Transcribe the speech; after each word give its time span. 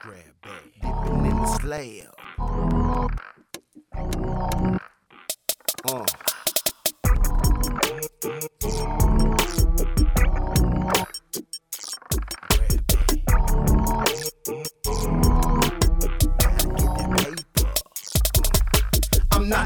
Grab 0.00 0.34
bag, 0.42 0.72
dipping 0.80 1.24
in 1.26 1.36
the. 1.42 2.06
Uh. 5.84 6.17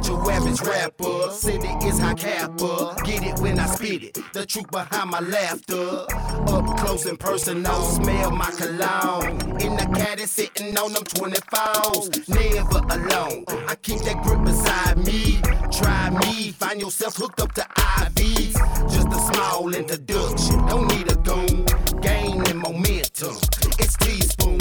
Not 0.03 0.09
your 0.09 0.33
average 0.33 0.61
rapper. 0.61 1.31
City 1.31 1.69
is 1.87 1.99
high 1.99 2.15
capper. 2.15 2.95
Get 3.05 3.25
it 3.25 3.39
when 3.41 3.59
I 3.59 3.67
spit 3.67 4.03
it. 4.03 4.19
The 4.33 4.47
truth 4.47 4.71
behind 4.71 5.11
my 5.11 5.21
laughter. 5.21 6.07
Up 6.49 6.77
close 6.79 7.07
and 7.07 7.19
personal. 7.19 7.83
Smell 7.83 8.31
my 8.31 8.51
cologne. 8.51 9.41
In 9.61 9.77
the 9.77 9.89
caddy 9.95 10.27
sitting 10.27 10.77
on 10.77 10.93
them 10.93 11.05
24s. 11.05 12.29
Never 12.29 12.79
alone. 12.95 13.45
I 13.69 13.75
keep 13.77 14.01
that 14.01 14.23
grip 14.23 14.45
beside 14.45 14.99
me. 14.99 15.41
Try 15.71 16.11
me. 16.11 16.53
Find 16.53 16.81
yourself 16.81 17.17
hooked 17.17 17.41
up 17.41 17.53
to 17.55 17.63
IVs. 17.63 18.53
Just 18.93 19.09
a 19.09 19.35
small 19.35 19.75
introduction. 19.75 20.67
Don't 20.67 20.89
need 20.89 21.11
a 21.11 21.17
goon. 21.17 21.67
Gaining 22.01 22.59
momentum. 22.59 23.37
It's 23.79 23.97
teaspoon. 23.97 24.59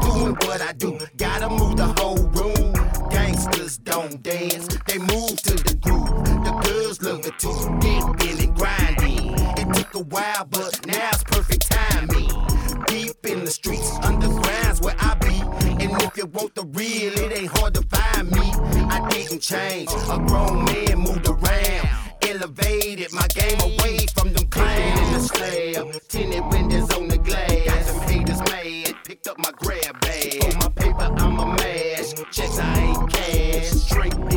Doing 0.00 0.34
what 0.46 0.60
I 0.60 0.72
do. 0.72 0.85
Move 5.16 5.40
to 5.42 5.54
the 5.68 5.74
groove. 5.76 6.24
The 6.44 6.52
girls 6.66 7.00
love 7.02 7.24
it 7.26 7.38
too, 7.38 7.56
dipping 7.80 8.38
and 8.44 8.54
grinding. 8.54 9.34
It 9.60 9.66
took 9.74 9.94
a 9.94 10.00
while, 10.00 10.44
but 10.50 10.86
now's 10.86 11.24
perfect 11.24 11.70
timing. 11.70 12.28
Deep 12.86 13.16
in 13.24 13.44
the 13.44 13.50
streets, 13.50 13.90
underground's 14.02 14.80
where 14.80 14.96
I 14.98 15.14
be. 15.14 15.36
And 15.82 15.90
if 16.02 16.16
you 16.16 16.26
want 16.26 16.54
the 16.54 16.64
real, 16.64 17.12
it 17.24 17.32
ain't 17.38 17.50
hard 17.56 17.74
to 17.74 17.82
find 17.94 18.30
me. 18.30 18.46
I 18.96 19.08
didn't 19.10 19.40
change, 19.40 19.90
a 19.90 20.18
grown 20.28 20.64
man 20.66 20.98
moved 20.98 21.26
around. 21.26 21.88
Elevated 22.22 23.12
my 23.12 23.26
game 23.28 23.60
away 23.60 24.06
from 24.14 24.32
them 24.34 24.46
clowns 24.48 25.00
in 25.00 25.12
the 25.14 25.20
slab. 25.20 26.08
Tinted 26.08 26.44
windows 26.52 26.92
on 26.92 27.08
the 27.08 27.18
glass. 27.18 27.64
Got 27.64 27.86
them 27.86 28.00
haters 28.08 28.40
mad. 28.50 28.94
Picked 29.04 29.28
up 29.28 29.38
my 29.38 29.50
grab 29.56 30.00
bag. 30.00 30.44
On 30.44 30.58
my 30.58 30.68
paper, 30.68 31.08
I'm 31.22 31.38
a 31.38 31.46
mash. 31.56 32.12
Checks, 32.32 32.58
I 32.58 32.78
ain't 32.80 33.10
cash. 33.10 33.70
Straight. 33.70 34.35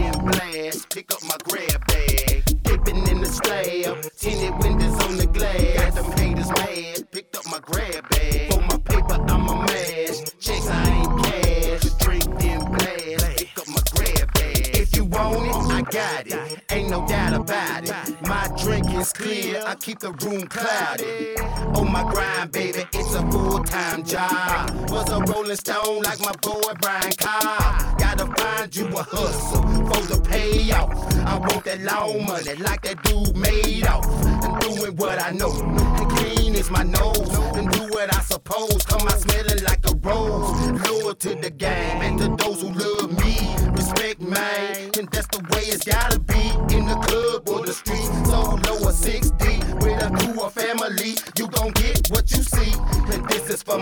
Pick 0.91 1.13
up 1.13 1.21
my 1.23 1.37
grab 1.43 1.85
bag. 1.85 2.63
Dipping 2.63 3.07
in 3.07 3.21
the 3.21 3.27
slab. 3.27 4.11
Tinted 4.17 4.57
windows 4.63 4.99
on 5.05 5.17
the 5.17 5.27
glass. 5.27 5.93
Got 5.93 5.93
them 5.93 6.11
haters 6.13 6.49
mad. 6.49 7.11
Picked 7.11 7.37
up 7.37 7.45
my 7.45 7.59
grab 7.59 8.09
bag. 8.09 8.53
On 8.53 8.65
my 8.65 8.77
paper, 8.77 9.23
I'm 9.29 9.47
a 9.49 9.55
mash. 9.67 10.23
Checks, 10.39 10.67
I 10.67 10.89
ain't 10.89 11.23
cash. 11.23 11.81
Straight 11.91 12.39
then 12.39 12.65
blast. 12.71 13.37
Pick 13.37 13.57
up 13.59 13.67
my 13.67 13.81
grab 13.93 14.33
bag. 14.33 14.77
If 14.77 14.95
you 14.95 15.05
want 15.05 15.45
it, 15.45 15.73
I 15.75 15.81
got 15.83 16.25
it. 16.25 16.58
Ain't 16.71 16.89
no 16.91 17.07
doubt 17.07 17.33
about 17.33 17.83
it. 17.83 18.21
My 18.27 18.47
drink 18.61 18.93
is 18.93 19.11
clear. 19.11 19.63
I 19.65 19.73
keep 19.73 19.99
the 19.99 20.11
room 20.11 20.47
clouded. 20.47 21.39
On 21.39 21.77
oh, 21.77 21.83
my 21.83 22.03
grind, 22.11 22.51
baby, 22.51 22.83
it's 22.93 23.15
a 23.15 23.31
full 23.31 23.63
time 23.63 24.03
job. 24.03 24.69
Was 24.91 25.09
a 25.09 25.19
rolling 25.31 25.55
stone 25.55 26.03
like 26.03 26.19
my 26.19 26.31
boy 26.41 26.61
Brian 26.79 27.11
Cobb. 27.17 27.99
Gotta 27.99 28.27
find 28.37 28.75
you 28.75 28.85
a 28.85 29.01
hustle 29.01 29.63
for 29.63 30.13
the 30.13 30.21
payoff. 30.29 30.91
I 31.25 31.37
want 31.39 31.65
that 31.65 31.81
long 31.81 32.25
money 32.25 32.55
like 32.55 32.83
that 32.83 33.01
dude 33.01 33.35
Madoff. 33.35 34.05
And 34.43 34.61
doing 34.61 34.95
what 34.95 35.19
I 35.19 35.31
know. 35.31 35.51
And 35.51 36.09
clean 36.11 36.53
is 36.53 36.69
my 36.69 36.83
nose. 36.83 37.29
And 37.55 37.71
do 37.71 37.81
what 37.89 38.13
I 38.13 38.19
suppose. 38.21 38.83
Come 38.85 39.07
out 39.07 39.19
smelling 39.19 39.63
like 39.63 39.83
a 39.89 39.95
rose. 39.95 40.87
Loyal 40.87 41.15
to 41.15 41.35
the 41.35 41.49
game 41.49 42.01
and 42.01 42.19
to 42.19 42.43
those 42.43 42.61
who 42.61 42.69
love 42.69 43.11
me. 43.23 43.55
Respect, 43.71 44.21
man. 44.21 44.91
And 44.99 45.09
that's 45.09 45.27
the 45.27 45.39
way 45.51 45.63
it's 45.63 45.85
gotta 45.85 46.18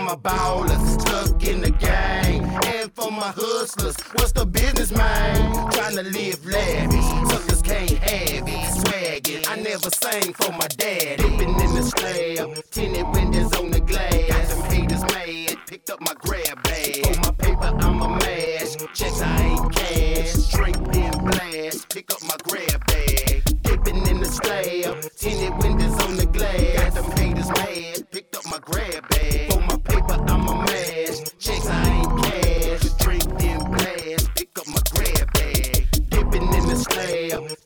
my 0.08 0.16
ballers. 0.16 1.00
Stuck 1.00 1.44
in 1.44 1.60
the 1.60 1.70
game. 1.70 2.44
And 2.74 2.90
for 2.94 3.10
my 3.10 3.30
hustlers. 3.36 3.96
What's 4.14 4.32
the 4.32 4.46
business, 4.46 4.90
man? 4.90 5.70
Trying 5.70 5.96
to 5.96 6.02
live 6.02 6.44
lavish. 6.46 7.30
Suckers 7.30 7.62
can't 7.62 7.90
have 7.90 8.48
it. 8.48 8.68
Swaggin'. 8.78 9.48
I 9.50 9.56
never 9.56 9.90
sang 9.90 10.32
for 10.32 10.52
my 10.52 10.68
dad. 10.68 11.18
Dipping 11.18 11.60
in 11.60 11.74
the 11.74 11.82
slab. 11.82 12.57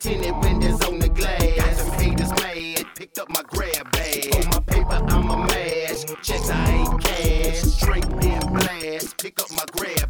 Tinted 0.03 0.35
windows 0.43 0.81
on 0.81 0.99
the 0.99 1.07
glass. 1.07 1.55
Got 1.55 1.77
them 1.77 1.91
haters 1.93 2.29
mad. 2.31 2.85
Picked 2.93 3.19
up 3.19 3.29
my 3.29 3.41
grab 3.47 3.89
bag. 3.93 4.35
On 4.35 4.49
my 4.49 4.59
paper, 4.59 4.99
I'm 5.07 5.31
a 5.31 5.37
mash. 5.47 6.03
Checks, 6.21 6.49
I 6.49 6.71
ain't 6.71 7.01
cash. 7.01 7.61
Straight 7.61 8.03
in 8.03 8.53
blast. 8.53 9.17
Pick 9.17 9.39
up 9.39 9.49
my 9.51 9.63
grab 9.71 10.02